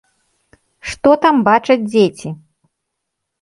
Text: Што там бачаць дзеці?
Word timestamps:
Што 0.91 1.11
там 1.25 1.35
бачаць 1.49 1.79
дзеці? 1.91 2.29